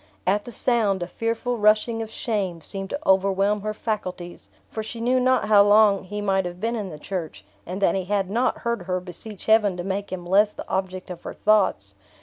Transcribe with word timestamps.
At 0.25 0.45
the 0.45 0.51
sound, 0.51 1.03
a 1.03 1.07
fearful 1.07 1.57
rushing 1.59 2.01
of 2.01 2.09
shame 2.09 2.61
seemed 2.61 2.89
to 2.89 2.99
overwhelm 3.07 3.61
her 3.61 3.71
faculties; 3.71 4.49
for 4.67 4.81
she 4.81 4.99
knew 4.99 5.19
not 5.19 5.47
how 5.47 5.61
long 5.61 6.05
he 6.05 6.21
might 6.23 6.45
have 6.45 6.59
been 6.59 6.75
in 6.75 6.89
the 6.89 6.97
church, 6.97 7.45
and 7.67 7.79
that 7.83 7.93
he 7.93 8.05
had 8.05 8.27
not 8.27 8.57
heard 8.65 8.81
her 8.81 8.99
beseech 8.99 9.45
Heaven 9.45 9.77
to 9.77 9.83
make 9.83 10.11
him 10.11 10.25
less 10.25 10.55
the 10.55 10.67
object 10.67 11.11
of 11.11 11.21
her 11.21 11.35
thoughts. 11.35 11.93